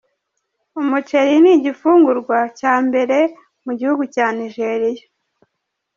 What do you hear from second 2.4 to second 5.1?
cya mbere mu gihugu cya Nigeria.